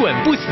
[0.00, 0.46] 滚不死，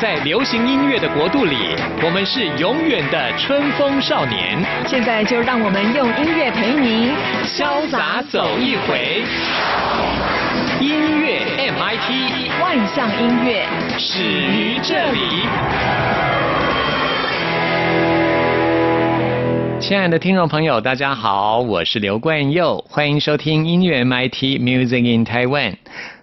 [0.00, 4.58] 在流行音乐的国度里，我们是永远的春风少年。
[4.88, 9.22] 现在就让我们用音乐陪您潇洒走一回。
[10.80, 11.38] 音乐
[11.70, 13.64] MIT，万象音乐
[13.96, 15.20] 始于这里。
[19.78, 25.76] 亲爱的听众朋友，大家好，我是刘冠佑，欢迎收听音乐 MIT Music in Taiwan。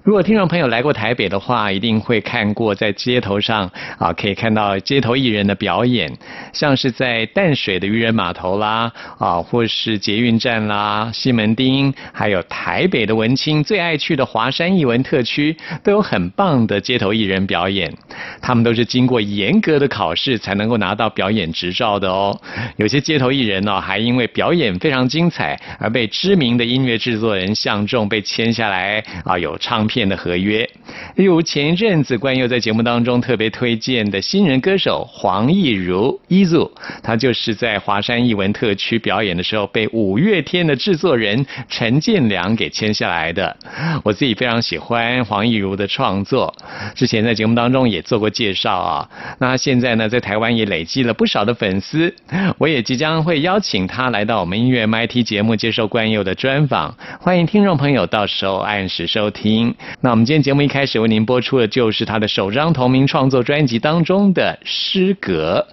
[0.06, 6.16] 如果听众朋友来过台北的话，一定会看过在街头上啊，可以看到街头艺人的表演，
[6.54, 17.92] 像是在淡水的渔人码头啦，啊，或是捷运站啦、西门町，还有台北的文青最爱去的华山艺文特区，都有很棒的街头艺人表演。
[18.40, 22.40] 他们都是经过严格的考试才能够拿到表演执照的哦。
[22.78, 29.95] 有些街头艺人呢，还因为表演非常精彩而被知名的音乐制作人相中，被签下来啊，有唱片。
[29.96, 30.70] 片的合约，
[31.16, 36.70] 例如前一阵子关佑在节目当中特别推荐的新人歌手黄义如伊祖，
[37.02, 43.56] 他就是在华山艺文特区表演的时候被五月天的制作人陈建良给签下来的。
[44.04, 46.54] 我自己非常喜欢黄义如的创作，
[46.94, 49.10] 之前在节目当中也做过介绍啊。
[49.40, 52.14] 那现在呢在台湾也累积了不少的粉丝，
[52.58, 59.74] 我也即将会邀请他来到我们音乐 MT 节目接受关佑的专访，欢迎听众朋友到时候按时收听。
[60.02, 65.66] 那我们今天节目一开始为您播出的就是他的首张同名创作专辑当中的诗歌。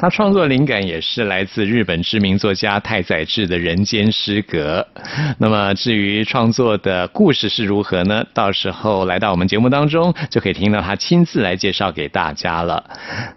[0.00, 4.86] 他创作灵感也是来自日本知名作家太宰治的人间失格。
[5.36, 8.24] 那么至于创作的故事是如何呢？
[8.32, 12.82] 到时候来到我们节目当中就可以听到他亲自来介绍给大家了。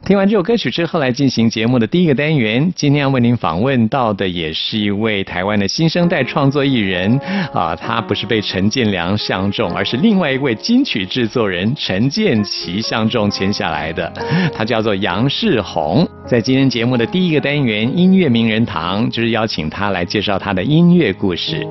[0.06, 2.72] 听完这首歌曲之后，来进行节目的第一个单元。
[2.74, 7.20] 今天要为您访问到的也是一位台湾的新生代创作艺人
[7.54, 14.10] 啊，他不是被陈建良相中，而是另外一位金曲制作人陈建奇相中签下来的。
[14.56, 21.68] 他叫做杨世宏，在今今天节目的第一个单元《音乐名人堂》，就是邀请他来介绍他的音乐故事。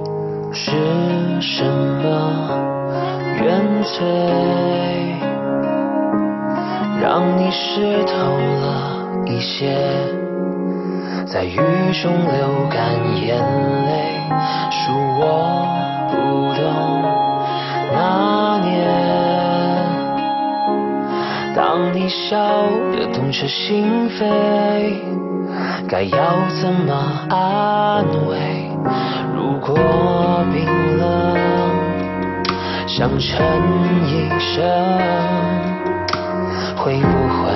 [0.52, 0.72] 是
[1.40, 2.50] 什么
[3.40, 4.04] 原罪，
[7.00, 9.72] 让你湿透了一些，
[11.26, 11.60] 在雨
[12.02, 12.92] 中流干
[13.24, 13.61] 眼泪？
[22.12, 24.20] 笑得痛彻心扉，
[25.88, 26.92] 该要怎么
[27.30, 28.68] 安慰？
[29.34, 29.74] 如果
[30.52, 30.66] 冰
[30.98, 31.04] 冷，
[32.86, 33.42] 想撑
[34.06, 34.62] 一生，
[36.76, 37.06] 会不
[37.38, 37.48] 会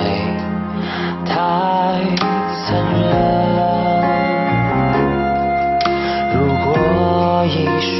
[1.23, 1.31] 太
[2.65, 2.65] 残
[2.99, 3.05] 忍？
[6.33, 6.35] 如
[6.65, 7.95] 果一瞬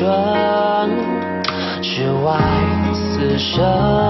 [1.83, 2.25] 之外
[2.93, 4.06] 死生。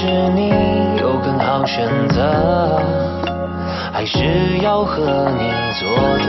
[0.00, 0.48] 是你
[1.00, 2.80] 有更好选择
[3.92, 5.88] 还是要和你作
[6.24, 6.28] 对，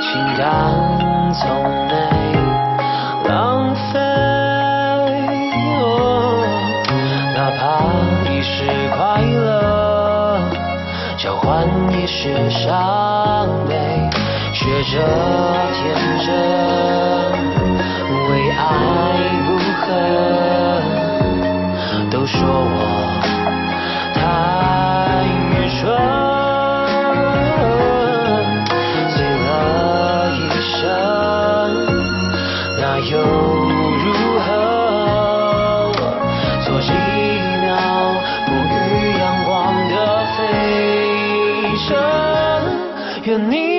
[0.00, 0.08] 情
[0.38, 0.48] 感
[1.34, 1.44] 从
[1.86, 1.92] 没
[3.28, 4.00] 浪费。
[7.36, 7.60] 哪怕
[8.30, 8.64] 一时
[8.96, 10.40] 快乐，
[11.18, 13.76] 交换一时伤悲，
[14.54, 14.96] 学着
[15.74, 15.82] 天
[16.24, 16.32] 真，
[18.30, 18.60] 为爱
[19.44, 19.48] 不
[19.82, 19.92] 恨，
[22.22, 22.78] 都说我。
[24.14, 24.20] 太
[25.50, 25.90] 愚蠢，
[29.10, 30.86] 醉了一生，
[32.78, 32.80] 那
[33.10, 34.06] 又如
[34.38, 34.46] 何？
[36.64, 37.66] 做几秒
[38.46, 39.50] 沐浴阳光
[39.90, 39.92] 的
[40.36, 40.38] 飞
[41.88, 41.90] 尘，
[43.24, 43.71] 愿你。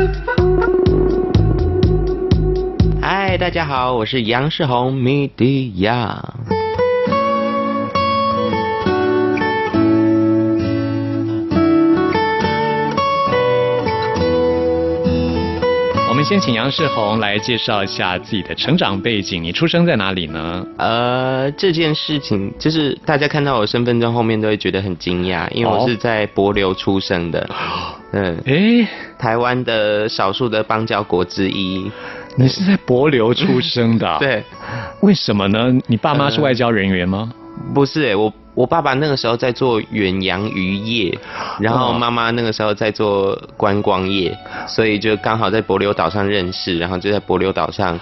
[3.02, 6.34] 嗨，大家好，我是杨世宏，米迪亚。
[16.08, 19.42] 我们先请杨世宏来介绍一下自己的成长背景。
[19.42, 20.66] 你出生在哪里呢？
[20.76, 27.48] 呃，这件事情就是大家看到我身份证后面都会觉得很惊讶，因为哦我是在柏流出生的，
[28.12, 31.90] 嗯，诶，台湾的少数的邦交国之一。
[32.36, 34.42] 你是在帛琉出生的、 对，
[35.00, 35.72] 为什么呢？
[35.86, 37.32] 你爸妈是外交人员吗？
[37.74, 41.16] 不是诶，我我爸爸那个时候在做远洋渔业，
[41.58, 44.36] 然后哦妈妈那个时候在做观光业，
[44.66, 47.98] 所以就刚好在帛琉岛上认识，然后就在帛琉岛上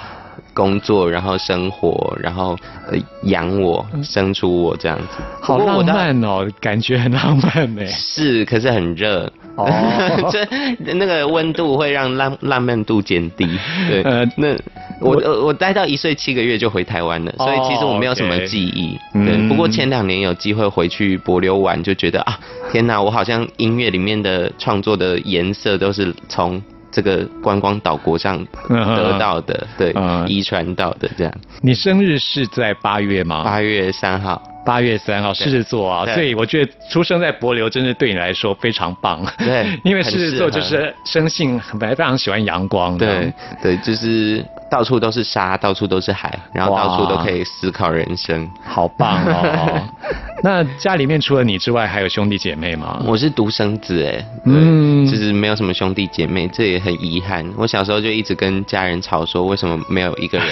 [0.59, 2.59] 工作，然后生活，然后
[2.91, 5.19] 呃养我，生出我这样子。
[5.41, 7.87] 好浪漫哦，感觉很浪漫呢。
[7.87, 9.33] 是，可是很热。
[9.55, 9.67] 哦
[10.31, 10.47] 这
[10.95, 13.47] 那个温度会让浪浪漫度减低。
[13.89, 14.49] 对，呃那
[15.01, 18.99] 我我我待到一岁七个月就回台湾了，所以其实我没有什么记忆。
[19.15, 22.39] 嗯对，不过前两年有机会回去柏流玩，就觉得啊，
[22.73, 31.33] 天哪，我好像音乐里面的创作的颜色都是从这个观光岛国上得到的， 对嗯，遗传到的这样。
[31.61, 33.45] 你生日是在八月吗？
[33.45, 39.25] 八月三号，八月三号，狮子座啊，所以我觉得出生在柏流真的对你来说非常棒。
[39.39, 43.07] 对 因为狮子座就是生性本来非常喜欢阳光的。
[43.07, 48.49] 对对，就是到处都是沙，到处都是海，然后到处都可以思考人生。
[48.65, 49.89] 好棒哦！
[50.41, 53.03] 那家里面除了你之外，还有兄弟姐妹吗？
[53.05, 57.45] 我是独生子哎，嗯嗯，就是没有什么兄弟姐妹，这也很遗憾。
[57.57, 60.47] 我小时候就一直跟家人吵说，为什么没有一个人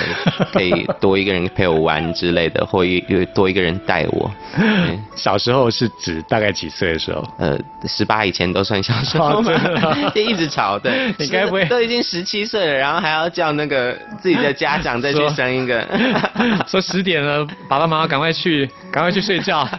[0.53, 4.29] 可以多一个人陪我玩之类的，或一有多一个人带我。
[5.15, 7.25] 小时候是指大概几岁的时候？
[7.39, 9.41] 呃，十八以前都算小时候
[10.15, 10.77] 就一直吵。
[10.79, 15.87] 对，你该不会都已经十七岁了，然后还要叫那个自己的家长再去生一个？
[16.67, 19.69] 说十点了，爸爸妈妈赶快去，赶快去睡觉。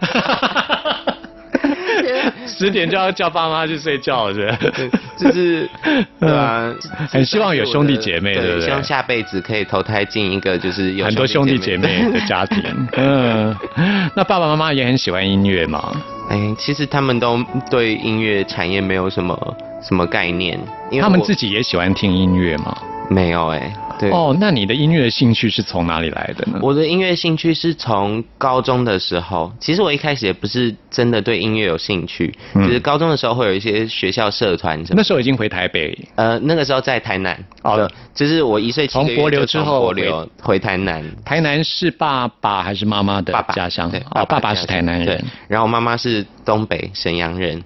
[2.46, 4.90] 十点就要叫爸妈去睡觉，是不是？
[5.18, 5.70] 就是
[6.20, 6.74] 对啊，
[7.10, 12.64] 很希望有兄弟姐妹对不对希望下辈子可以投胎进一个就是有很多兄弟姐妹的家庭。
[12.94, 13.56] 嗯，
[14.16, 15.92] 那爸爸妈妈也很喜欢音乐嘛？
[16.30, 22.76] 哎，其实他们都对音乐产业没有什么什么概念，因为他们自己也喜欢听音乐嘛？
[23.10, 23.74] 没有哎。
[24.00, 26.60] 对，哦，那你的音乐兴趣是从哪里来的呢？
[26.62, 32.68] 我的音乐兴趣是从高中的时候，其实我一开始也不是真的对音乐有兴趣，嗯。
[32.68, 35.02] 只是高中的时候会有一些学校社团什么。
[35.02, 35.08] 那。
[35.08, 43.90] 时候已经回台北，呃，那个时候在台南，哦，就是我一岁七个月从帛琉就从之后帛琉回台南，台南是爸爸还是妈妈的爸爸家乡？
[43.90, 45.16] 对，哦，爸爸是台南对。
[45.16, 47.64] 人，，然后妈妈是东北沈阳人，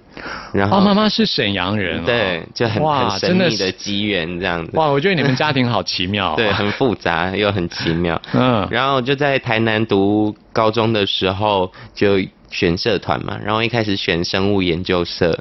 [0.52, 8.20] 然后哦，妈妈是沈阳人哦，对，就很哇，很神秘的机缘这样子，哇，我觉得你们家庭好奇妙、哦，对，很复杂又很奇妙。
[8.32, 12.18] 嗯，然后就在台南读高中的时候就
[12.52, 15.36] 选社团嘛，然后一开始选生物研究社，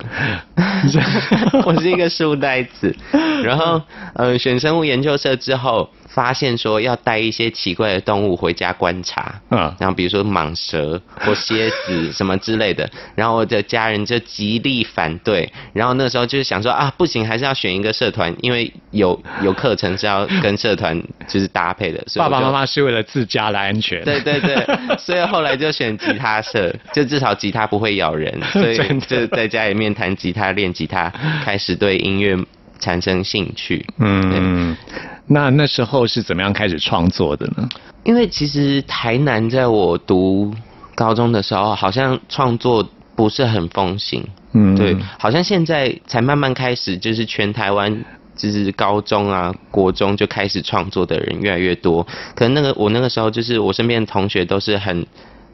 [1.66, 2.96] 我是一个书呆子，
[3.44, 3.82] 然后
[4.16, 9.74] 呃选生物研究社之后，发现说要带一些奇怪的动物回家观察，嗯。
[9.80, 24.66] 然后比如说蟒蛇或蝎子什么之类的，然后我的家人就极力反对，然后那时候就是想说啊，不行，还是要选一个社团，因为有有课程是要跟社团就是搭配的，所以爸爸妈妈是为了自家的安全，对对对，
[24.98, 31.10] 所以后来就选吉他社，就 至少吉他不会咬人， 所以就在家里面弹吉他、练吉他，
[31.44, 32.38] 开始对音乐
[32.80, 33.86] 产生兴趣。
[34.00, 34.76] 嗯，
[35.28, 37.68] 那那时候是怎么样开始创作的呢？
[38.04, 40.54] 因为其实台南在我读
[40.96, 48.04] 高中的时候，好像创作不是很风行，嗯，对，好像现在才慢慢开始，就是全台湾。
[48.34, 52.02] 就是高中啊、国中就开始创作的人越来越多，
[52.34, 55.06] 可能那个我那个时候就是我身边的同学都是很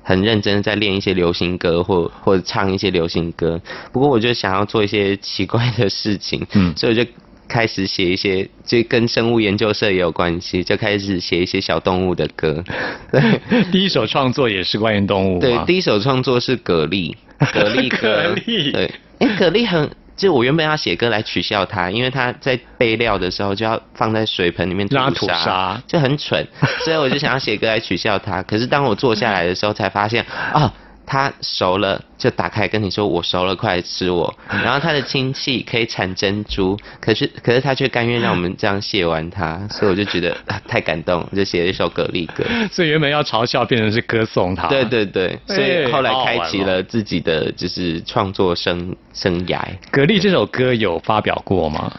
[0.07, 3.59] 很认真在练一些流行歌或或者唱一些流行歌，
[3.91, 7.11] 不过我就想要做一些奇怪的事情，嗯所以我就
[7.49, 12.63] 开始写一些就跟生物研究社也有关系，就开始写一些小动物的歌，
[13.11, 13.21] 对。
[13.69, 18.33] 第一首创作也是关于动物对，第一首创作是蛤蜊，蛤蜊 歌。
[18.33, 26.45] 蛤蜊对，哎，蛤蜊很，就我原本要写歌来取笑他，因为他在备料的时候就要放在水盆里面让它吐吐沙就很蠢，
[26.83, 28.43] 所以我就想要写歌来取笑他。
[28.43, 30.73] 可是当我坐下来的时候，才发现啊。
[31.09, 34.31] 他熟了就打开跟你说我熟了，快来吃我。
[34.47, 42.43] 然后他的亲戚可以产珍珠，可是可是他却甘愿让我们这样谢完他，所以我就觉得、啊、太感动，我就写了一首蛤蜊歌。
[42.69, 44.67] 所以原本要嘲笑，变成是歌颂他。
[44.67, 49.59] 对对对，所以后来开启哦了自己的就是创作生生涯。
[49.91, 51.89] 蛤蜊这首歌有发表过吗？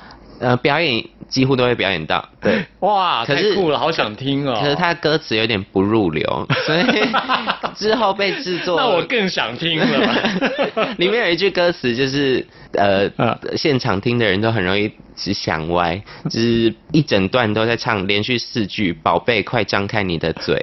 [0.40, 2.64] 呃，表演几乎都会表演到，对。
[2.80, 4.58] 哇，可是太酷了，好想听哦。
[4.60, 6.84] 可是他歌词有点不入流， 所以
[7.74, 8.76] 之后被制作。
[8.78, 10.94] 那我更想听了。
[10.98, 20.62] 里面有一句歌词就是呃啊，现场听的人都很容易只想歪，就是一整段都在唱连续四句“宝贝，快张开你的嘴”，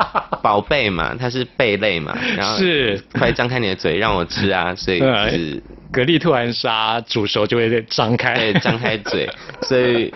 [0.42, 3.02] 宝贝嘛，它是贝类嘛，然后是。
[3.12, 5.62] 快张开你的嘴让我吃啊， 所以就是
[5.92, 9.28] 蛤蜊突然杀煮熟就会张开，对张开嘴，
[9.62, 10.12] 所以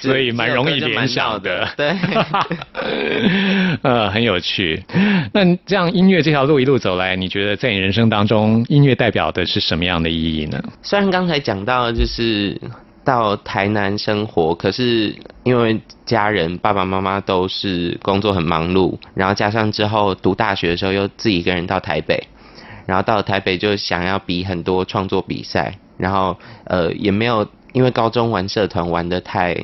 [0.00, 1.74] 所以蛮容易联想闹的的。
[1.76, 1.96] 对。
[3.82, 4.82] 呃，很有趣。
[5.32, 10.62] 那这样音乐这条路一路走来，你觉得在你人生当中，音乐代表的是什么样的意义呢？
[10.82, 12.60] 虽然刚才讲到就是
[13.04, 22.22] 到台南生活，可是因为家人爸爸妈妈都是工作很忙碌，然后加上之后读大学的时候又自己一个人到台北，
[22.86, 29.56] 然后到了台北就想要比很多创作比赛，然后呃也没有因为高中玩社团玩的太。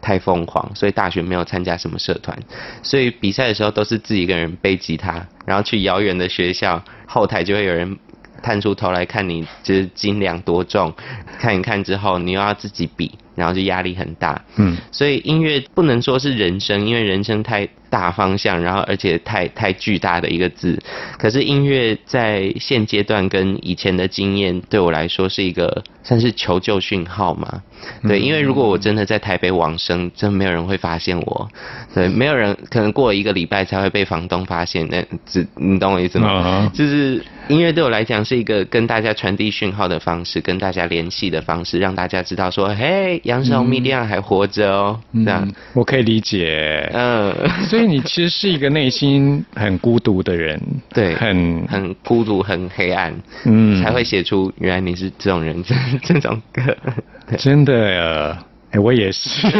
[0.00, 2.36] 太疯狂，所以大学没有参加什么社团，
[2.82, 7.98] 所以比赛的时候都是自己一个人背吉他，然后去遥远的学校，后台就会有人
[8.42, 10.92] 探出头来看你就是斤两多重，
[11.38, 14.42] 看一看之后你又要自己比，然后就压力很大。
[14.56, 20.80] 嗯，所以音乐不能说是人生，因为人生太大方向，然后而且太太巨大的一个字。
[21.18, 27.62] 可是音乐在现阶段跟以前的经验对我来说是一个算是求救讯号嘛。
[28.06, 31.48] 对，因为如果我真的在台北往生，真没有人会发现我。
[31.94, 34.86] 对，没有人可能过了一个礼拜才会被房东发现。
[34.88, 36.62] 那只你懂我意思吗？
[36.62, 46.88] 嗯就是音乐对我来讲是一个跟大家传递讯号的方式，跟大家联系的方式，让大家知道说，嘿，杨世宏米利亚还活着哦，这样嗯，，我可以理解。
[46.92, 47.34] 嗯，
[47.68, 50.60] 所以你其实是一个内心很孤独的人，
[50.92, 53.82] 对，很很孤独，很黑暗，嗯。
[53.82, 56.76] 才会写出原来你是这种人这这种歌，
[57.38, 58.36] 真的，
[58.70, 59.46] 哎，我也是，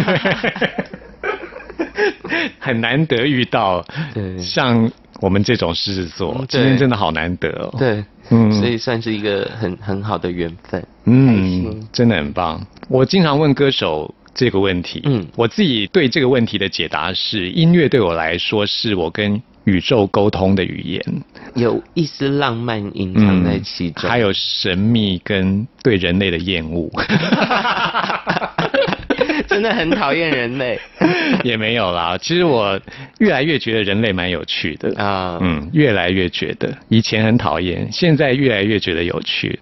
[2.59, 3.85] 很难得遇到
[4.15, 4.39] 对。
[4.39, 7.75] 像我们这种狮子座嗯，今天真的好难得哦。
[7.79, 8.51] 对，嗯。
[8.53, 12.65] 所以算是一个很很好的缘分，嗯，真的很棒。
[12.89, 15.27] 我经常问歌手这个问题，嗯。
[15.37, 21.03] 我自己对这个问题的解答是，音乐对我来说是我跟宇宙沟通的语言，
[21.55, 26.91] 有一丝浪漫隐藏在其中，嗯还有神秘跟对人类的厌恶。
[29.47, 30.79] 真的很讨厌人类。
[31.43, 32.81] 也没有啦，其实我
[33.19, 34.95] 越来越觉得人类蛮有趣的。
[35.03, 39.59] 啊，嗯，越来越觉得，以前很讨厌，现在越来越觉得有趣。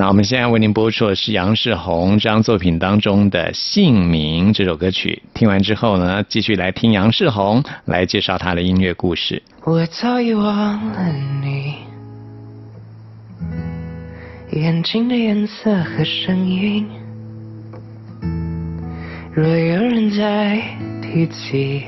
[0.00, 5.22] 那我们现在为您播出的是杨世宏这张作品当中的《姓名》这首歌曲。
[5.34, 9.42] 听完之后呢，继续来听杨世宏来介绍他的音乐故事。
[9.62, 11.74] 我早已忘了你，
[14.52, 16.88] 眼睛的颜色和声音。
[19.34, 20.62] 若有人在
[21.02, 21.84] 提起，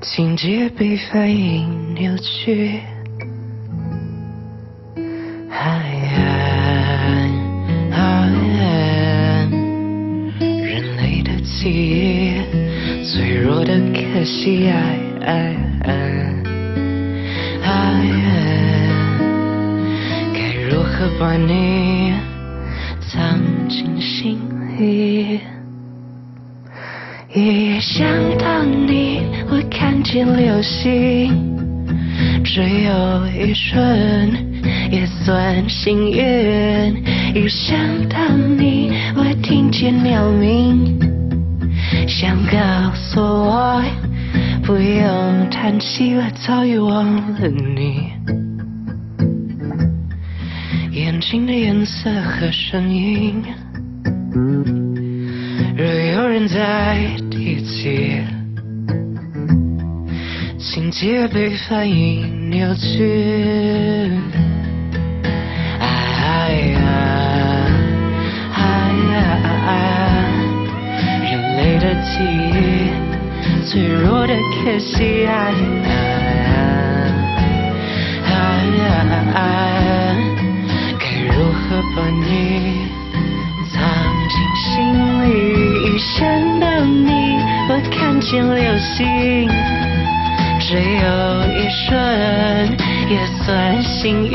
[0.00, 2.78] 情节被反应扭曲。
[5.54, 5.68] 海
[6.16, 7.28] 岸，
[7.90, 9.50] 海岸，
[10.40, 12.40] 人类的记忆，
[13.04, 15.92] 脆弱的可惜，爱爱爱。
[17.62, 17.68] 爱，
[20.32, 22.14] 该如何把你
[23.00, 24.40] 藏进心
[24.78, 25.40] 里？
[27.34, 31.61] 一想到你，我看见流星，
[32.44, 34.32] 只有一瞬，
[34.90, 37.02] 也算幸运。
[37.34, 40.98] 一想到你，我听见鸟鸣，
[42.06, 43.82] 想告诉我，
[44.64, 48.10] 不用叹息，我早已忘了你。
[50.90, 53.42] 眼睛的颜色和声音。
[55.76, 56.98] 若有人在
[57.30, 58.20] 提起，
[60.62, 64.12] 情节被反应扭曲。
[65.80, 66.78] 哎呀，
[68.54, 68.60] 哎
[69.12, 69.18] 呀，
[71.24, 72.54] 人类的记忆，
[73.66, 74.32] 脆弱的
[74.64, 75.26] 可惜。
[75.26, 75.90] 哎呀，
[78.24, 78.30] 哎
[78.78, 78.80] 呀，
[80.98, 81.60] 该如何
[81.96, 82.86] 把你？
[83.72, 83.82] 藏
[84.28, 84.70] 进心
[85.24, 85.26] 里，
[85.86, 86.20] 一想
[86.60, 87.10] 到你，
[87.68, 89.50] 我看见流星，
[90.72, 90.82] 只有
[91.52, 91.92] 一瞬，
[93.10, 94.32] 也算幸运。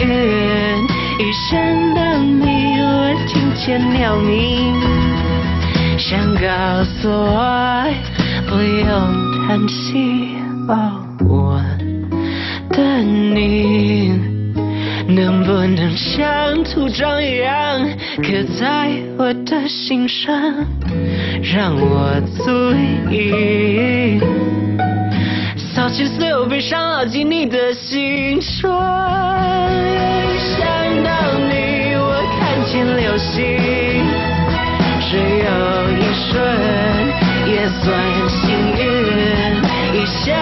[1.18, 1.58] 一想
[1.96, 4.76] 到你，我听见鸟鸣，
[5.98, 7.84] 想告诉我
[8.48, 8.88] 不用
[9.48, 10.36] 叹息。
[10.68, 11.60] 哦，我
[12.70, 14.14] 的你
[15.08, 17.82] 能不能像土壤一样
[18.18, 20.40] 刻在我的心上，
[21.42, 22.52] 让我足
[23.10, 24.20] 以
[25.88, 28.70] 扫去所有悲伤，牢记你的心说。
[28.70, 30.68] 一想
[31.02, 31.10] 到
[31.48, 33.40] 你，我看见流星，
[35.00, 35.48] 只有
[35.96, 36.36] 一瞬，
[37.48, 37.88] 也算
[38.28, 38.36] 幸
[38.76, 38.84] 运。
[39.94, 40.36] 一想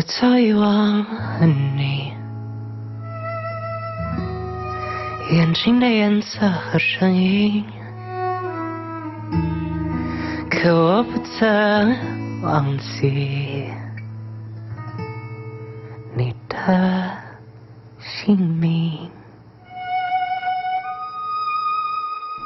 [0.00, 2.10] 我早已忘了你
[5.30, 7.62] 眼睛的颜色和声音，
[10.50, 13.68] 可我不曾忘记
[16.16, 17.10] 你的
[17.98, 19.10] 姓名。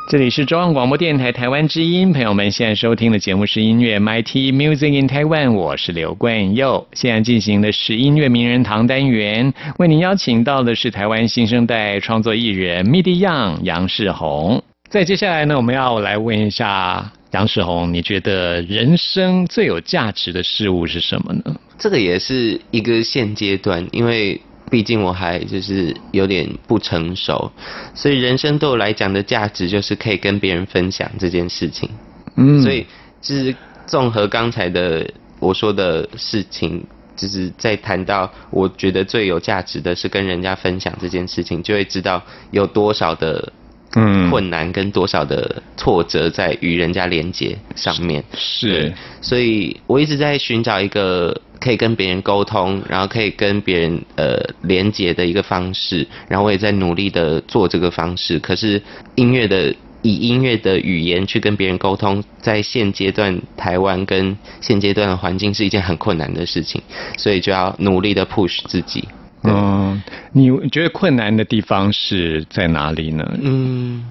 [0.06, 6.86] 这里是中央广播电台台湾之音，朋友们现在收听的节目是音乐 MIT Music in Taiwan，我是刘冠佑。
[6.92, 14.62] 现在进行的是音乐名人堂单元，为您邀请到的是台湾新生代创作艺人 MIDI Young 杨世宏。
[14.90, 21.56] 在接下来呢，我们要来问一下杨世宏，你觉得人生最有价值的事物是什么呢？
[21.78, 24.38] 这个也是一个现阶段，因为
[24.74, 27.48] 毕竟我还就是有点不成熟，
[27.94, 31.88] 所以人生对我来讲的价值就是可以跟别人分享这件事情。
[32.34, 32.84] 嗯所以
[33.22, 33.54] 就是
[33.86, 35.08] 综合刚才的
[35.38, 36.82] 我说的事情，
[37.14, 43.52] 就是在谈到我觉得最有价值的是跟人家分享这件事情，就会知道有多少的
[43.94, 48.24] 嗯困难跟多少的挫折在与人家连接上面。
[48.36, 58.38] 是所以我一直在寻找一个可以跟别人沟通，然后可以跟别人呃连接的一个方式，然后我也在努力的做这个方式。
[58.38, 58.82] 可是
[59.14, 66.82] 音乐的以音乐的语言去跟别人沟通，在现阶段台湾跟现阶段的环境是一件很困难的事情，
[67.16, 69.08] 所以就要努力的 push 自己。
[69.44, 73.24] 嗯，你觉得困难的地方是在哪里呢？
[73.40, 74.04] 嗯，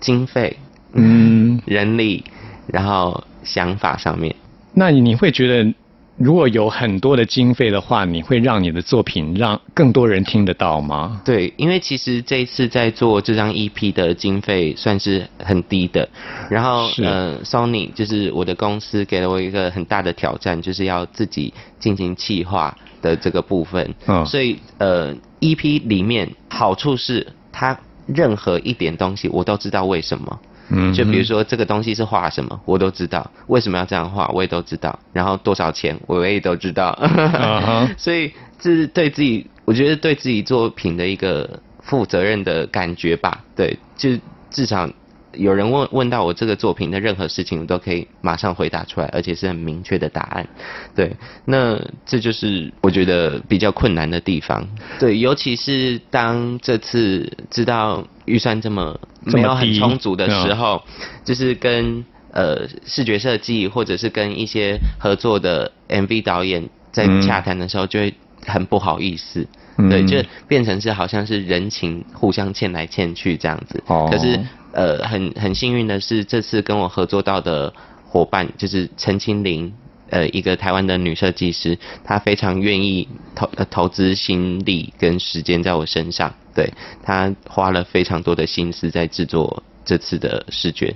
[0.00, 0.56] 经费、
[0.94, 2.24] 嗯，人力，
[2.66, 4.34] 然后想法上面。
[4.74, 5.72] 那你会觉得，
[6.16, 11.20] 如果有很多的经费的话，你会让你的作品让更多人听得到吗？
[11.24, 16.08] 对，因为其实这一次在做这张 EP 的经费算是很低的，
[16.48, 23.92] 然后呃，Sony 就是我的公司给了我一个很大的挑战，就是要自己进行企划的这个部分。
[24.06, 30.38] 嗯所以呃，EP 里面好处是它任何一点东西我都知道为什么。
[30.68, 34.98] 嗯就比如说这个东西是画什么，我都知道；为什么要这样画，我也都知道。
[35.12, 36.92] 然后多少钱，我也都知道。
[36.92, 43.44] 哈 所以这是对自己，我觉得对自己作品的一个负责任的感觉吧。
[43.54, 44.10] 对，就
[44.50, 44.88] 至少
[45.36, 50.46] 有人问问到我这个作品的任何事情，我都可以马上回答出来，而且是很明确的答案。
[50.94, 54.66] 对，那这就是我觉得比较困难的地方。
[54.98, 60.82] 对，尤其是当这次知道预算这么没有很充足的时嗯候，
[61.24, 68.14] 就是跟呃视觉设计或者是跟一些合作的 MV 导演在嗯洽谈的时候，就会
[68.46, 69.46] 很不好意思。
[69.76, 70.16] 嗯对，就
[70.46, 73.82] 变成是好像是人情互相欠来欠去这样子。
[73.88, 74.38] 哦可是
[74.74, 77.72] 呃，很很幸运的是，这次跟我合作到的
[78.04, 79.72] 伙伴就是陈清玲，
[80.10, 86.34] 呃，一个台湾的女设计师，她非常愿意投呃投资心力跟时间在我身上。
[86.54, 86.68] 对，
[87.02, 90.94] 她花了非常多的心思在制作这次的视觉。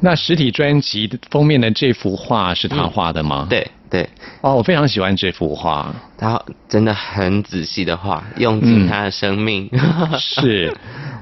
[0.00, 3.46] 那实体专辑封面的这幅画是他画的吗？。
[3.48, 4.08] 对对，
[4.40, 5.94] 哦，我非常喜欢这幅画。
[6.16, 9.68] 他真的很仔细的画，用尽他的生命。
[10.16, 10.74] 是，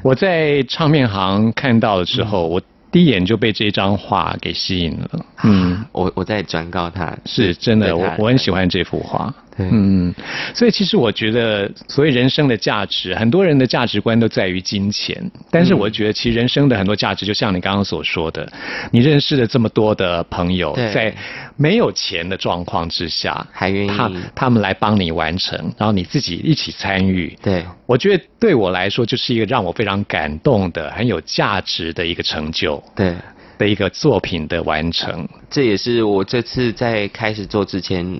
[0.04, 5.26] 我在唱片行看到的时候，我第一眼就被这张画给吸引了。
[5.42, 9.34] 嗯，我我在转告他，是真的，我我很喜欢这幅画。
[9.60, 10.14] 对嗯，
[10.54, 18.50] 所以其实我觉得，所谓人生的价值，很多人的价值观都在于金钱，但是我觉得其实人生的很多价值，就像你刚刚所说的，
[18.90, 21.14] 你认识了这么多的朋友，在
[21.56, 23.88] 没有钱的状况之下，还愿意。
[23.88, 27.64] 他他们来帮你完成，然后你自己一起参与，对。
[27.86, 33.14] 我觉得对我来说，就是一个让我非常感动的、很有价值的一个成就对。
[33.58, 35.28] 的一个作品的完成。
[35.50, 38.18] 这也是我这次在开始做之前，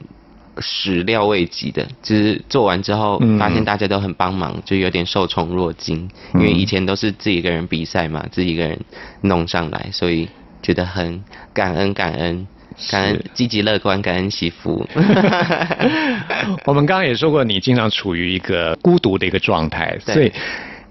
[0.58, 6.10] 始料未及的，就是做完之后嗯发现大家都很帮忙，就有点受宠若惊。
[6.34, 8.78] 因为以前都是自己一个人比赛嘛，自己一个人
[9.22, 10.28] 弄上来，所以
[10.62, 12.46] 觉得很感恩感恩。
[12.88, 14.86] 感恩是积极乐观，感恩惜福。
[16.64, 20.32] 我们刚刚也说过，你经常处于一个孤独的一个状态，所以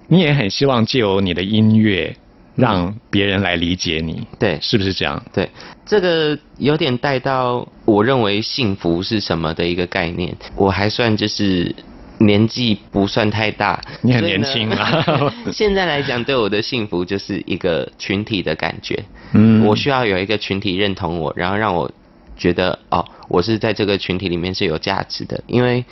[0.08, 2.16] 你也很希望借由你的音乐，
[2.60, 5.24] 让别人来理解你，对是不是这样？
[5.34, 5.50] 对，
[5.86, 10.36] 这个有点带到我认为幸福是什么的一个概念。
[10.56, 11.74] 我还算就是
[12.20, 15.04] 年纪不算太大，你很年轻啊
[15.54, 19.04] 现在来讲，对我的幸福就是一个群体的感觉。
[19.32, 21.90] 嗯我需要有一个群体认同我，然后让我
[22.36, 25.42] 觉得哦，我是在这个群体里面是有价值的。
[25.48, 25.84] 因为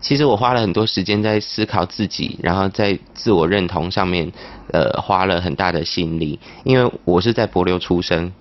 [0.00, 4.32] 其实我花了很多时间在思考自己，然后在自我认同上面，
[4.72, 6.38] 呃，花了很大的心力。
[6.64, 8.32] 因为我是在柏流出生，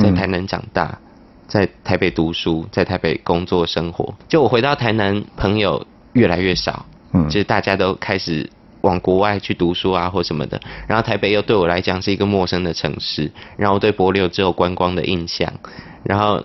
[0.00, 0.98] 在嗯台南长大，
[1.46, 4.14] 在台北读书，在台北工作生活。
[4.26, 8.48] 就我回到台南，朋友越来越少，嗯就是大家都开始
[8.80, 15.52] 往国外去读书啊或什么的，然后台北又对我来讲是一个陌生的城市，然后我对柏流只有观光的印象，
[16.02, 16.42] 然后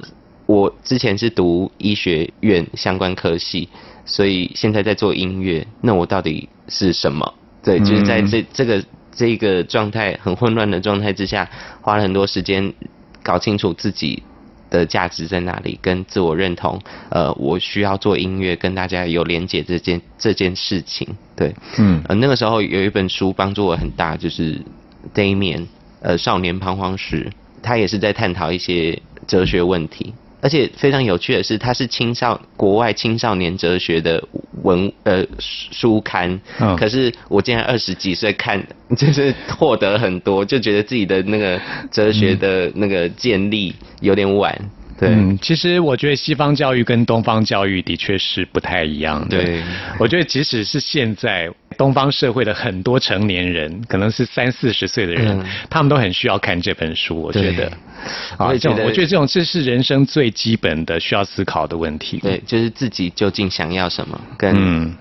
[0.48, 3.70] 我之前是读医学院相关科系，
[4.06, 7.34] 所以现在在做音乐，那我到底是什么？
[7.62, 11.50] 对，就是在嗯这这个这个状态很混乱的状态之下，
[11.82, 12.74] 花了很多时间
[13.22, 14.24] 搞清楚自己
[14.70, 16.80] 的价值在哪里，跟自我认同。
[17.10, 21.06] 呃，我需要做音乐，跟大家有连结这件这件事情。
[21.36, 24.62] 对，嗯呃，那个时候有一本书帮助我很大，就是
[25.14, 25.66] Damian，
[26.02, 27.30] 呃，少年彷徨时，
[27.62, 30.14] 他也是在探讨一些哲学问题。
[30.40, 34.24] 而且非常有趣的是，它是青少国外青少年哲学的
[34.64, 36.76] 文呃书书刊，嗯。
[36.76, 38.62] 可是我竟然二十几岁看，
[38.96, 41.60] 就是获得很多，就觉得自己的那个
[41.92, 44.56] 哲学的那个建立有点晚，
[44.98, 49.44] 对，嗯，其实我觉得西方教育跟东方教育的确是不太一样的。
[49.44, 49.64] 对
[50.00, 57.22] 我觉得即使是现在东方社会的很多成年人，可能是三四十岁的人，嗯他们都很需要看这本书。
[57.22, 57.72] 我觉得，
[58.38, 62.20] 我啊，这种我觉得这种这是人生最基本的需要思考的问题。
[62.20, 64.96] 对，就是自己究竟想要什么，跟嗯。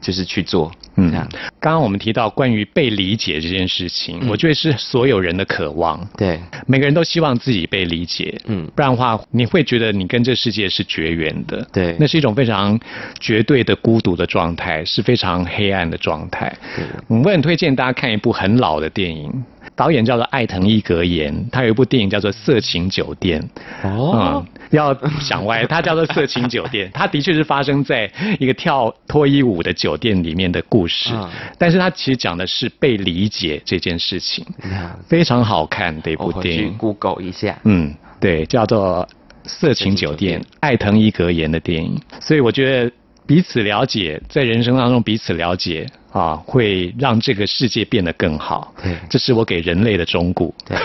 [0.00, 1.10] 就是去做，嗯，
[1.58, 4.28] 刚刚我们提到关于被理解这件事情，嗯。
[4.28, 6.06] 我觉得是所有人的渴望。
[6.16, 8.70] 对，每个人都希望自己被理解，嗯。
[8.74, 11.96] 不然的话，你会觉得你跟这世界是绝缘的，对。
[11.98, 12.78] 那是一种非常
[13.18, 16.54] 绝对的孤独的状态，是非常黑暗的状态。
[16.76, 16.84] 对。
[17.06, 19.32] 我们很推荐大家看一部很老的电影，
[19.78, 23.40] 导演叫做艾藤伊格言，他有一部电影叫做《色情酒店》。
[23.88, 28.10] 哦嗯，要想歪，它叫做色情酒店， 它的确是发生在
[28.40, 36.74] 一个跳脱衣舞的酒店里面的故事，嗯但是它其实讲的是被理解这件事情，那非常好看的一部电影。
[36.76, 39.08] Google 一下，嗯，对，叫做
[39.48, 41.96] 《色情酒店色情酒店》，艾藤伊格言的电影。
[42.20, 42.92] 所以我觉得
[43.28, 48.72] 彼此了解，在人生当中彼此了解啊，会让这个世界变得更好。
[48.82, 50.50] 对这是我给人类的忠告。
[50.64, 50.76] 对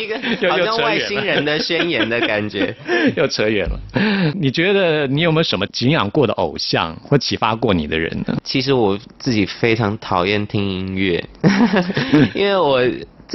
[0.00, 2.74] 一个又好像外星人的宣言的感觉。
[3.16, 3.78] 又扯远了。
[4.34, 8.34] 你觉得你有没有什么敬仰过的偶像或启发过你的人呢？
[8.42, 11.22] 其实我自己非常讨厌听音乐，
[12.34, 12.80] 因为我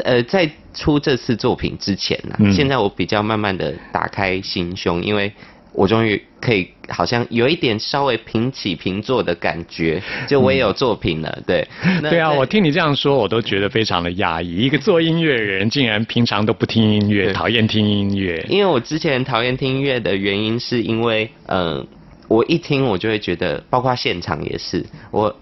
[0.04, 5.32] 呃在出这次作品之前呢、嗯现在我比较慢慢的打开心胸，因为
[5.80, 11.65] 我终于可以好像有一点稍微平起平坐的感觉，就我也有作品了，对。
[12.04, 14.58] 对啊，我听你这样说，我都觉得非常的压抑。
[14.58, 18.46] 一个做音乐的人，竟然平常都不听音乐，讨厌听音乐。
[18.50, 21.88] 因为我之前讨厌听音乐的原因，是因为，嗯、
[22.28, 25.34] 我一听我就会觉得，包括现场也是，我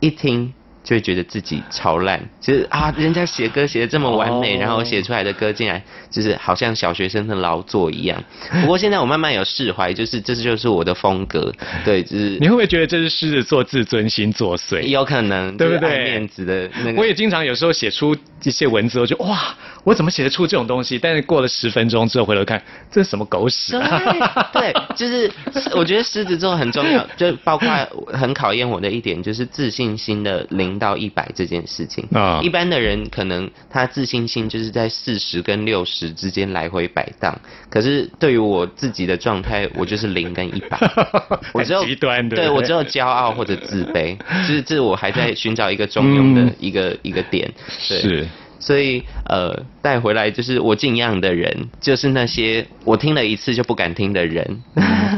[0.00, 0.52] 一听
[0.86, 8.22] 就会觉得自己超烂，就是啊，人家写歌写的这么完美，哦然后写出来的歌竟然就是好像小学生的劳作一样。
[8.62, 11.52] 不过现在我慢慢有释怀，就是这就是我的风格，
[11.84, 14.80] 对，就是 你会不会觉得这是狮子座自尊心作祟？
[14.82, 21.00] 有可能，对不对面子的那个，我也经常有时候写出一些文字，我就哇，我怎么写得出这种东西？
[21.00, 24.50] 但是过了十分钟之后回头看，这是什么狗屎、啊？
[24.54, 25.28] 对，就是
[25.74, 27.68] 我觉得狮子座很重要，就包括
[28.12, 32.06] 很考验我的一点，就是自信心的零到一百这件事情。
[32.12, 37.36] 啊一般的人可能他自信心就是在四十跟六十之间来回摆荡，
[37.70, 40.78] 可是对于我自己的状态，我就是零跟一百，
[41.52, 47.50] 我只有极端的对对我只有骄傲或者自卑，就是这我还在寻找一个中庸的嗯一个、一个点。
[47.88, 48.28] 对是，
[48.58, 54.62] 所以呃，带回来就是我敬仰的人，就是那些我听了一次就不敢听的人。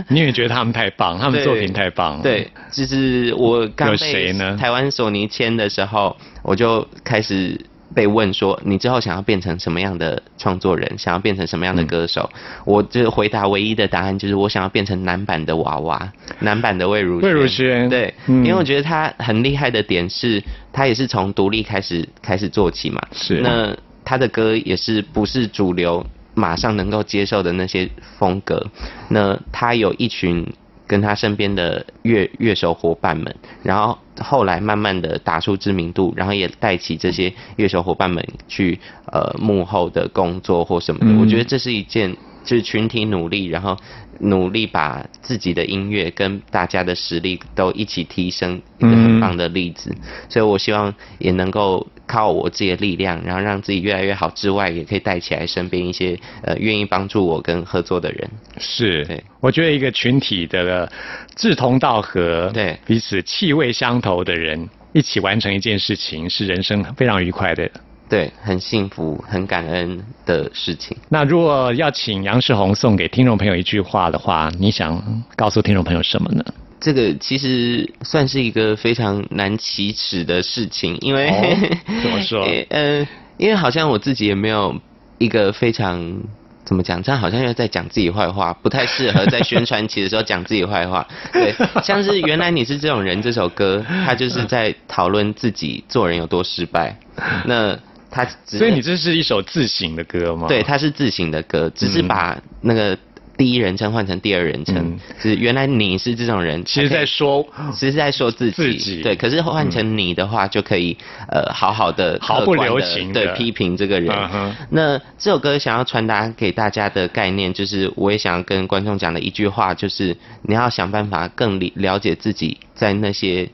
[0.08, 2.22] 你也觉得他们太棒，他们对作品太棒了。
[2.22, 7.60] 对，就是我刚有被台湾索尼签的时候，我就开始
[7.94, 12.28] 被问说你之后想要变成什么样的创作人，想要变成什么样的歌手，
[12.64, 17.88] 我就回答唯一的答案就是我想要变成男版的娃娃，男版的魏如魏如萱。
[17.88, 18.44] 对，嗯。
[18.44, 23.40] 因为我觉得他很厉害的点是，他也是从独立开始开始做起嘛，是。
[23.40, 28.66] 那他的歌也是不是主流马上能够接受的那些风格，
[29.08, 30.46] 那他有一群
[30.88, 38.80] 跟他身边的乐乐手伙伴们，然后后来慢慢的打出知名度，然后也带起这些乐手伙伴们去
[39.12, 41.20] 呃幕后的工作或什么的，嗯。
[41.20, 43.76] 我觉得这是一件就是群体努力，然后
[44.20, 49.94] 努力把自己的音乐跟大家的实力都一起提升，一个很棒的例子。
[50.28, 58.28] 所以我希望也能够靠我自己的力量，然后让自己越来越好之外，也可以带起来身边一些呃愿意帮助我跟合作的人。
[58.58, 60.90] 是对，我觉得一个群体的
[61.36, 67.70] 志同道合，对彼此气味相投的人，一起完成一件事情，是人生非常愉快的。
[68.08, 70.96] 对，很幸福、很感恩的事情。
[71.08, 76.44] 那如果要请杨世宏送给听众朋友一句话的话，你想告诉听众朋友什么呢？
[76.80, 84.74] 这个其实算是一个非常难启齿的事情，因为、哦怎么说 呃，因为好像我自己也没有
[85.18, 86.22] 一个非常
[86.64, 91.04] 怎么讲，这样好像又在讲自己坏话，不太适合在宣传期的时候讲自己坏话。
[91.32, 96.96] 对，像是原来你是这种人这首歌，它就是在讨论自己做人有多失败。
[97.44, 97.76] 那
[98.10, 100.46] 它只所以你这是一首自省的歌吗？
[100.48, 102.96] 对，它是自省的歌，只是嗯把那个
[103.36, 109.14] 第一人称换成第二人称，嗯就是原来你是这种人，其实在说其实在说自己，自己对。
[109.14, 110.96] 可是换成你的话，就可以
[111.28, 114.12] 呃好好的、毫不留情地对批评这个人。
[114.34, 123.48] 嗯那这首歌想要传达给大家的概念，就是我也想要跟观众讲的一句话，就是你要想办法更理了解自己在那些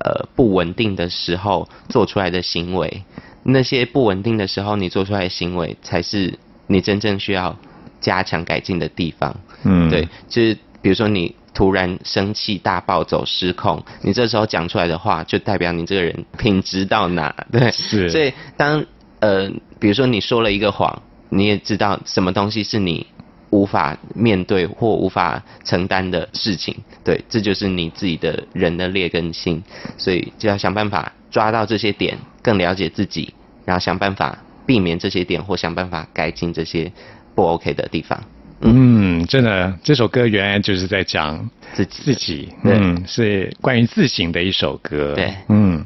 [0.00, 3.02] 呃不稳定的时候做出来的行为，
[3.42, 7.56] 那些不稳定的时候你做出来的行为，才是你真正需要
[8.00, 9.34] 加强改进的地方。
[9.64, 17.34] 嗯对，就是比如说你突然生气、大暴走、失控，你这时候讲出来的话，就代表你这个人品质到哪。
[17.50, 18.84] 对，是所以当
[19.20, 23.06] 呃，比如说你说了一个谎，你也知道什么东西是你
[23.50, 26.74] 无法面对或无法承担的事情。
[27.04, 29.62] 对，这就是你自己的人的劣根性，
[29.98, 36.90] 所以就要想办法抓到这些点，更了解自己，然后想办法避免这些点，或想办法改进这些
[37.34, 38.22] 不 OK 的地方。
[38.62, 45.14] 嗯，真的，这首歌原来就是在讲自己自己，嗯，是关于自省的一首歌。
[45.14, 45.82] 对嗯，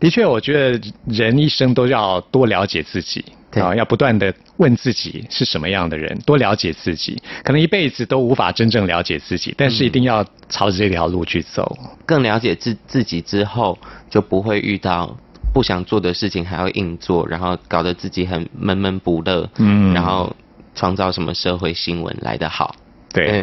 [0.00, 3.22] 的确，我觉得人一生都要多了解自己。
[3.50, 7.22] 对啊，要不断的问自己是什么样的人，多了解自己。
[7.42, 11.78] 可能一辈子都无法真正了解自己，但是一定要朝着这条路去走。
[12.04, 13.78] 更了解自自己之后，
[14.10, 15.16] 就不会遇到
[15.56, 20.36] 不想做的事情还要硬做，然后搞得自己很闷闷不乐，嗯然后
[20.74, 22.76] 创造什么社会新闻来得好。
[23.10, 23.42] 对，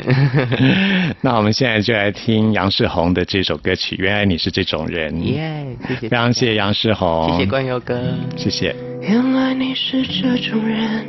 [1.22, 5.12] 那我们现在就来听杨世宏的这首歌曲《原来你是这种人》。
[5.24, 8.00] 耶、谢谢，非常谢谢杨世宏，谢谢冠佑哥。
[8.38, 8.76] 谢谢。
[9.02, 11.08] 原来你是这种人，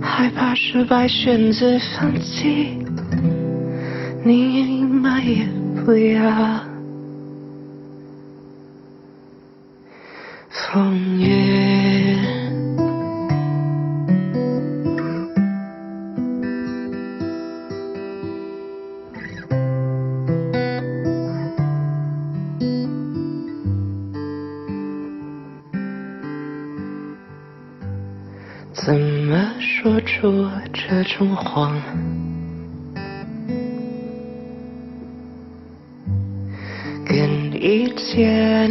[0.00, 2.78] 害怕失败，选择放弃，
[4.24, 5.44] 你嘛也
[5.84, 6.75] 不要。
[10.72, 12.18] 风月，
[28.72, 31.80] 怎么说出这种谎？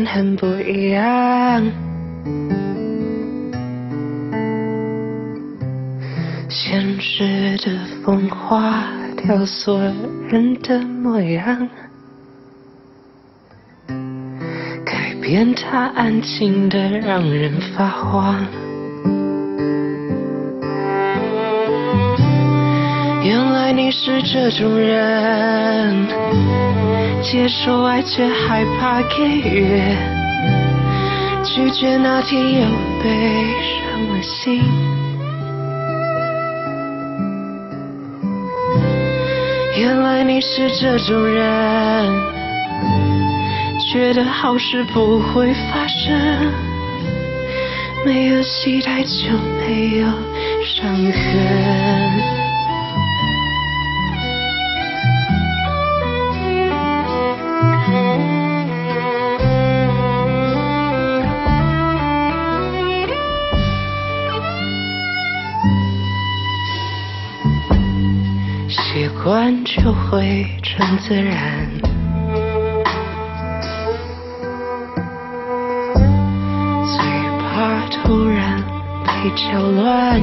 [0.03, 1.63] 很不一样。
[6.49, 7.71] 现实的
[8.03, 9.93] 风化掉所有
[10.27, 11.69] 人的模样，
[14.83, 18.43] 改变它安静的让人发慌。
[23.23, 26.07] 原来你是这种人，
[27.35, 29.67] 接受爱却害怕给予，
[31.43, 32.61] 拒绝那天又
[33.03, 33.09] 被
[33.59, 34.63] 伤了心。
[39.77, 42.09] 原来你是这种人，
[43.91, 46.17] 觉得好事不会发生，
[48.05, 50.07] 没有期待就没有
[50.63, 52.34] 伤痕。
[69.25, 71.67] 惯就会成自然。
[76.85, 76.99] 最
[77.41, 78.63] 怕突然
[79.03, 80.21] 被搅乱。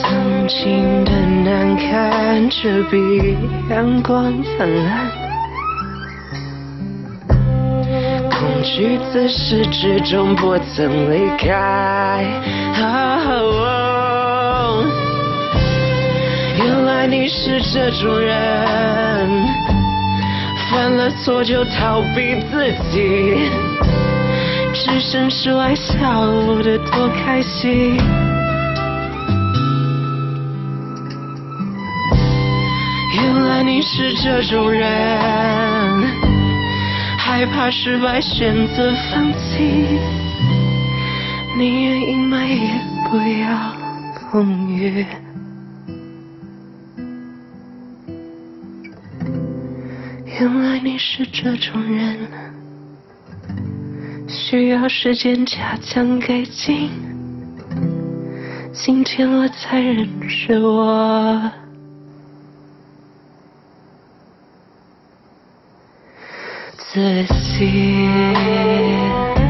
[0.00, 1.12] 曾经的
[1.44, 3.38] 难堪，却比
[3.70, 5.06] 阳光灿烂。
[8.30, 12.26] 恐惧自始至终不曾离开。
[17.02, 18.36] 来你是这种人，
[20.70, 23.50] 犯了错就逃避自己，
[24.72, 26.24] 置身事外笑
[26.62, 27.96] 得多开心。
[33.16, 34.88] 原来你是这种人，
[37.18, 39.98] 害怕失败选择放弃，
[41.58, 43.74] 宁愿阴霾也不要
[44.30, 45.04] 风雨。
[50.42, 52.28] 原来你是这种人，
[54.26, 56.90] 需要时间加强改进，
[58.72, 61.48] 今天我才认识我。
[66.76, 67.24] 自
[67.56, 69.41] 己。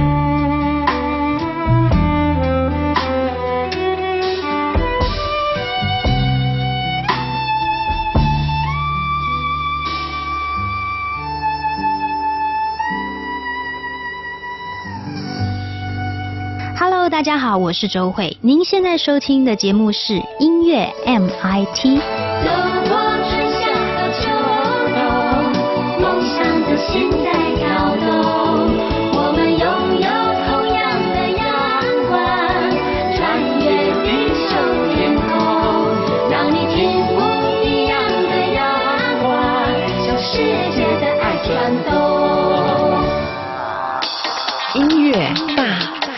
[17.12, 18.34] 大家好，我是周慧。
[18.40, 22.00] 您现在收听的节目是音乐 MIT。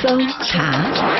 [0.04, 0.10] 搜
[0.42, 1.13] 查。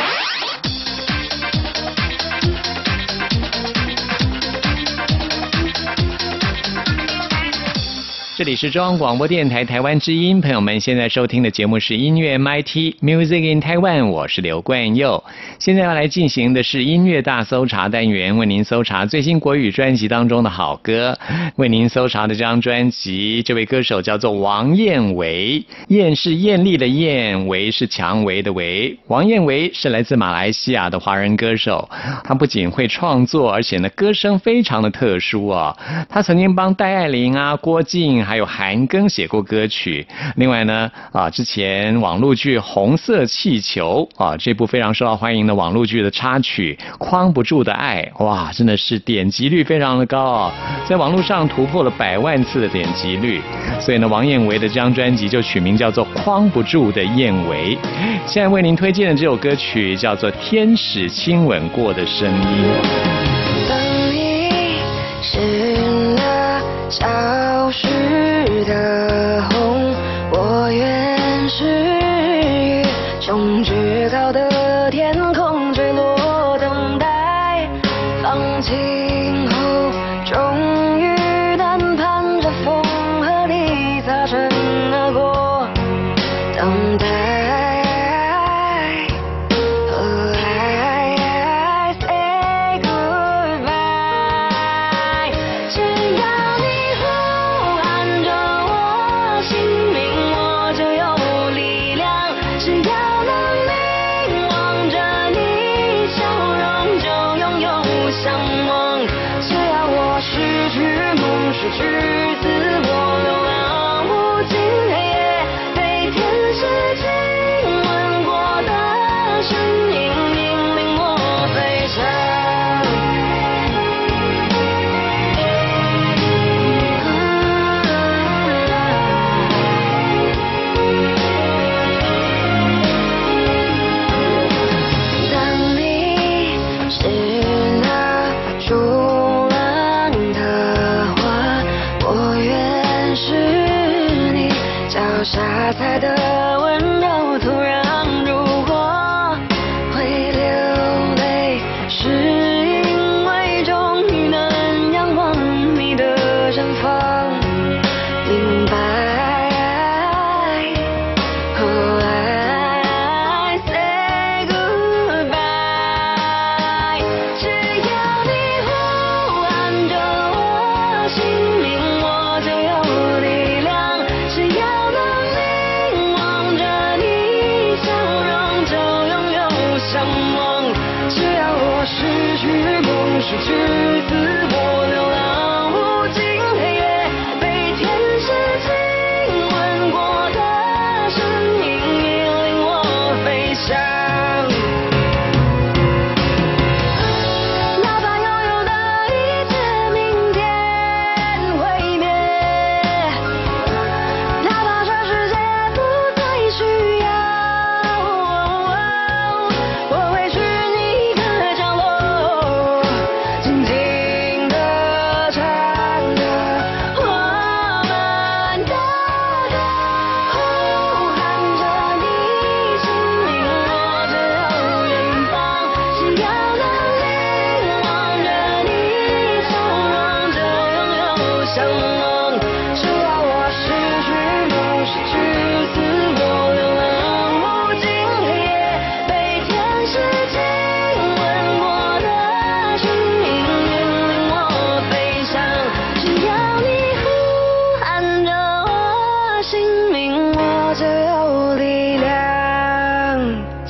[8.36, 15.22] 这里是中央广播电台台湾之音，朋友们现在收听的节目是音乐 MIT Music in Taiwan，我是刘冠佑。
[15.60, 21.16] 现在要来进行的是音乐大搜查单元，为您搜查最新国语专辑当中的好歌。
[21.54, 28.98] 为您搜查的这张专辑，这位歌手叫做王燕维，燕是艳丽的艳，维是蔷薇的维。
[29.06, 31.88] 王燕维是来自马来西亚的华人歌手，
[32.24, 35.76] 他不仅会创作，而且呢歌声非常的特殊哦。
[36.08, 40.06] 他曾经帮戴爱玲啊、郭靖还有韩庚写过歌曲。
[40.36, 50.52] 另外呢，啊，之前网络剧《红色气球》啊，这部非常受到欢迎的网络剧的插曲《框不住的爱》，哇，真的是点击率非常的高哦，
[50.88, 53.40] 在网络上突破了百万次的点击率。
[53.80, 57.76] 所以呢，王燕维的这张专辑就取名叫做《框不住的燕维》。
[58.26, 62.38] 现在为您推荐的这首歌曲叫做《天使亲吻过的声音》。
[63.68, 63.76] 等
[64.10, 64.48] 你
[65.20, 65.38] 是
[66.16, 66.60] 那
[66.90, 67.33] 消失
[68.64, 69.94] 的红，
[70.32, 71.64] 我愿是
[72.00, 72.82] 雨
[73.20, 77.68] 中至高的天空坠落，等待
[78.22, 79.03] 放晴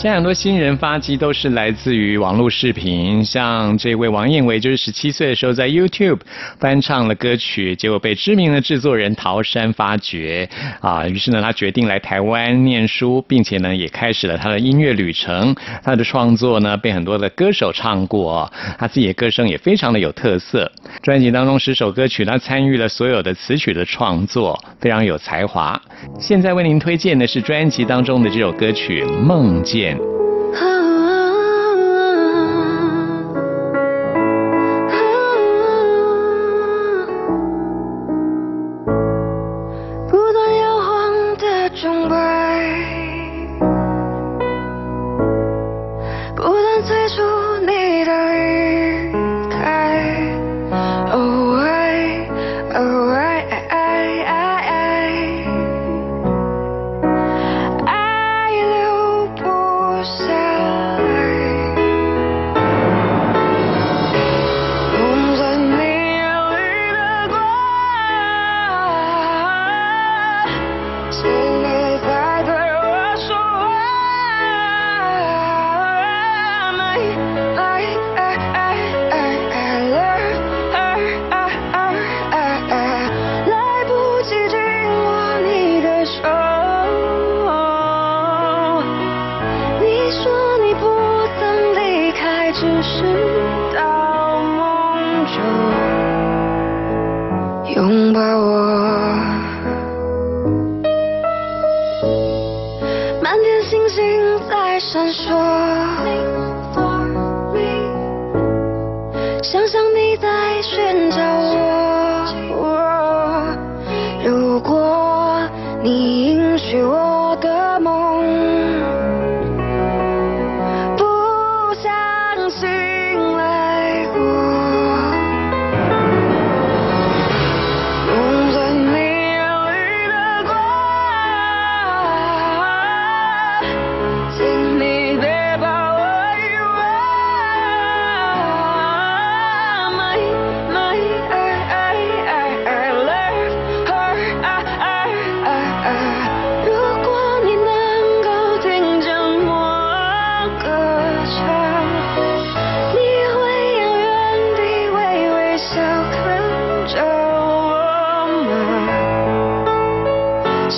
[0.05, 6.19] 现在很多新人发迹都是来自于网络视频，像这位王燕维，就是十七岁的时候在 YouTube
[6.61, 10.47] 翻唱了歌曲，结果被知名的制作人陶山发掘，
[10.81, 15.57] 啊，于是呢，他决定来台湾念书，并且呢，也开始了他的音乐旅程。
[15.83, 20.71] 他的创作呢，被很多的歌手唱过，他自己的歌声也非常的有特色。
[21.03, 25.81] 专辑当中十首歌曲，他参与了所有的词曲的创作，非常有才华。
[26.21, 29.93] 现在为您推荐的是专辑当中的这首歌曲《梦见》。
[29.95, 30.24] Amen.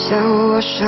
[0.09, 0.87] 叫我傻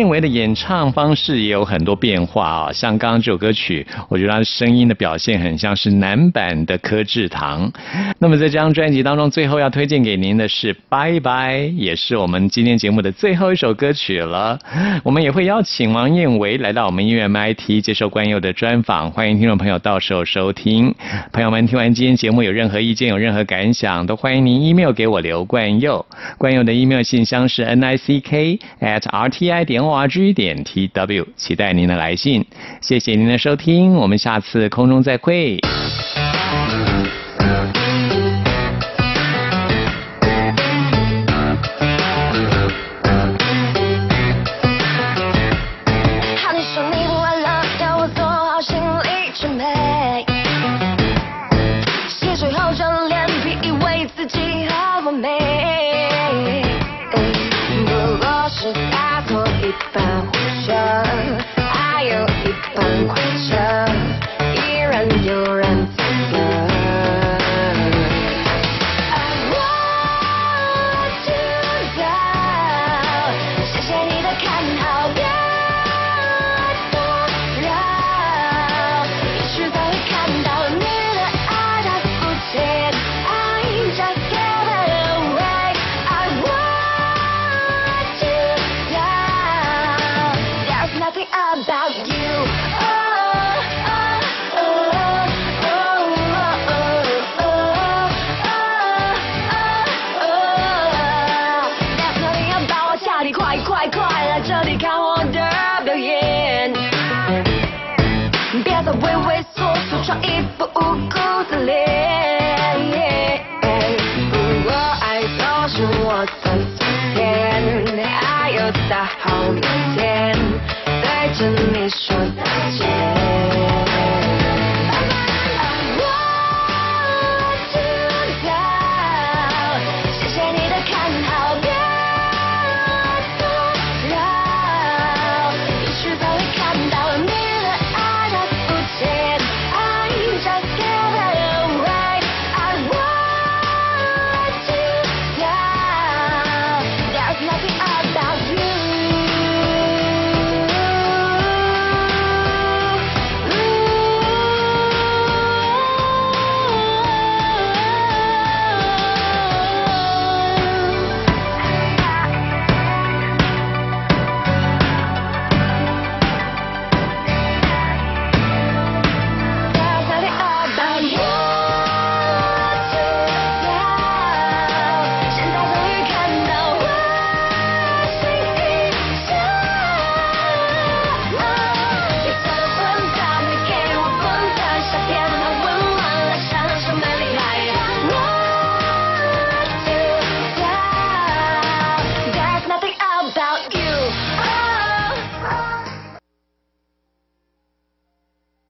[0.00, 7.70] 燕维的演唱方式也有很多变化啊，像刚刚这首歌曲，我觉得他声音的表现很像是男版的柯志堂。
[8.18, 14.58] 那么在这张专辑当中，最后要推荐给您的是《拜拜》，也是我们今天节目的最后一首歌曲了。
[15.04, 20.94] 我们也会邀请王燕维来到我们音乐 MIT 接受关佑的专访，欢迎听众朋友到时候收听。
[21.30, 26.06] 朋友们听完今天节目有任何意见、有任何感想，都欢迎您 email 给我刘冠佑。
[26.38, 30.62] 冠佑的 email 信箱是 n i c k at r t i 点 o r g 点
[30.64, 32.44] t w，期待您的来信。
[32.80, 35.58] 谢谢您的收听，我们下次空中再会。